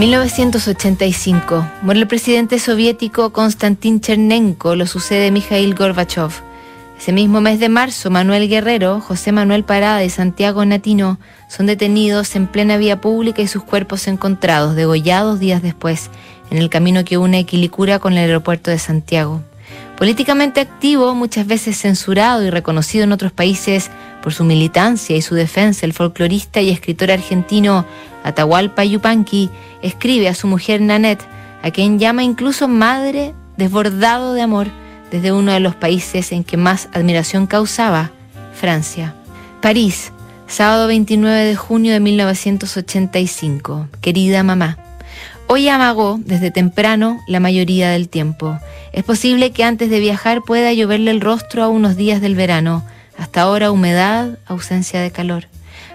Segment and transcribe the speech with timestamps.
[0.00, 1.70] 1985.
[1.82, 6.30] Muere el presidente soviético Konstantin Chernenko, lo sucede Mikhail Gorbachev.
[6.98, 11.18] Ese mismo mes de marzo, Manuel Guerrero, José Manuel Parada y Santiago Natino
[11.50, 16.08] son detenidos en plena vía pública y sus cuerpos encontrados, degollados días después,
[16.50, 19.42] en el camino que une Quilicura con el aeropuerto de Santiago.
[20.00, 23.90] Políticamente activo, muchas veces censurado y reconocido en otros países
[24.22, 27.84] por su militancia y su defensa, el folclorista y escritor argentino
[28.24, 29.50] Atahualpa Yupanqui
[29.82, 31.26] escribe a su mujer Nanette,
[31.62, 34.68] a quien llama incluso madre desbordado de amor
[35.10, 38.10] desde uno de los países en que más admiración causaba,
[38.54, 39.14] Francia.
[39.60, 40.12] París,
[40.46, 43.88] sábado 29 de junio de 1985.
[44.00, 44.78] Querida mamá,
[45.50, 48.58] hoy amagó desde temprano la mayoría del tiempo.
[48.92, 52.84] Es posible que antes de viajar pueda lloverle el rostro a unos días del verano.
[53.18, 55.48] Hasta ahora humedad, ausencia de calor.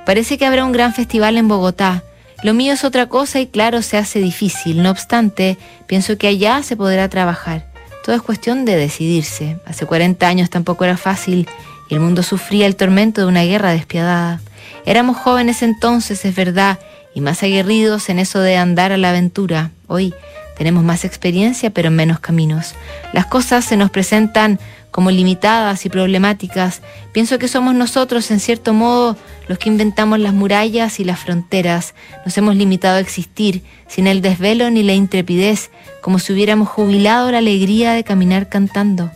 [0.05, 2.03] Parece que habrá un gran festival en Bogotá
[2.43, 4.83] lo mío es otra cosa y claro, se hace difícil.
[4.83, 7.65] No obstante, pienso que allá se podrá trabajar.
[8.03, 9.57] Todo es cuestión de decidirse.
[9.65, 11.47] Hace 40 años tampoco era fácil
[11.89, 14.41] y el mundo sufría el tormento de una guerra despiadada.
[14.85, 16.77] Éramos jóvenes entonces, es verdad,
[17.15, 19.71] y más aguerridos en eso de andar a la aventura.
[19.87, 20.13] Hoy
[20.57, 22.75] tenemos más experiencia, pero en menos caminos.
[23.13, 24.59] Las cosas se nos presentan
[24.91, 29.17] como limitadas y problemáticas, pienso que somos nosotros, en cierto modo,
[29.49, 31.95] los que inventamos las murallas y las fronteras.
[32.23, 35.69] Nos hemos limitado a existir sin el desvelo ni la intrepidez,
[36.01, 39.11] como si hubiéramos jubilado la alegría de caminar cantando.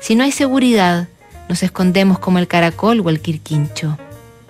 [0.00, 1.08] Si no hay seguridad,
[1.48, 3.98] nos escondemos como el caracol o el quirquincho.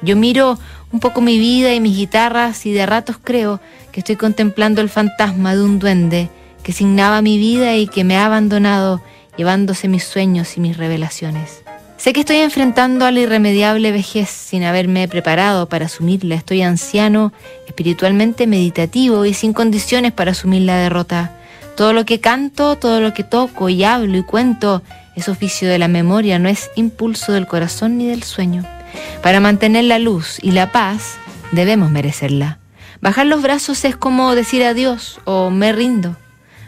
[0.02, 0.58] Yo miro
[0.92, 3.61] un poco mi vida y mis guitarras y de ratos creo
[3.92, 6.31] que estoy contemplando el fantasma de un duende
[6.62, 9.01] que signaba mi vida y que me ha abandonado
[9.37, 11.62] llevándose mis sueños y mis revelaciones.
[11.97, 16.34] Sé que estoy enfrentando a la irremediable vejez sin haberme preparado para asumirla.
[16.34, 17.33] Estoy anciano,
[17.67, 21.39] espiritualmente meditativo y sin condiciones para asumir la derrota.
[21.75, 24.83] Todo lo que canto, todo lo que toco y hablo y cuento
[25.14, 28.76] es oficio de la memoria, no es impulso del corazón ni del sueño.
[29.23, 31.17] Para mantener la luz y la paz
[31.52, 32.58] debemos merecerla.
[33.01, 36.17] Bajar los brazos es como decir adiós o me rindo.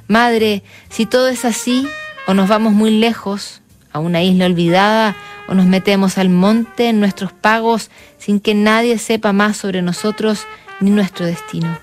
[0.07, 1.87] Madre, si todo es así,
[2.27, 3.63] o nos vamos muy lejos,
[3.93, 5.17] a una isla olvidada,
[5.49, 10.47] o nos metemos al monte en nuestros pagos sin que nadie sepa más sobre nosotros
[10.81, 11.79] ni nuestro destino.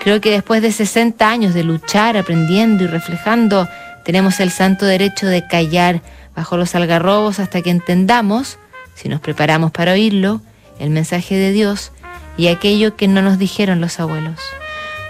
[0.00, 3.68] Creo que después de 60 años de luchar, aprendiendo y reflejando,
[4.04, 6.02] tenemos el santo derecho de callar
[6.34, 8.58] bajo los algarrobos hasta que entendamos,
[8.94, 10.40] si nos preparamos para oírlo,
[10.78, 11.92] el mensaje de Dios
[12.36, 14.40] y aquello que no nos dijeron los abuelos.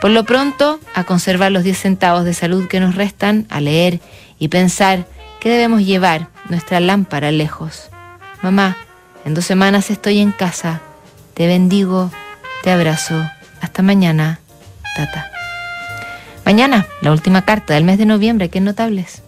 [0.00, 4.00] Por lo pronto, a conservar los 10 centavos de salud que nos restan, a leer
[4.38, 5.06] y pensar
[5.40, 7.88] que debemos llevar nuestra lámpara lejos.
[8.42, 8.76] Mamá,
[9.24, 10.80] en dos semanas estoy en casa.
[11.32, 12.10] Te bendigo,
[12.62, 13.30] te abrazo.
[13.60, 14.40] Hasta mañana,
[14.94, 15.30] tata.
[16.44, 19.23] Mañana, la última carta del mes de noviembre, que notables.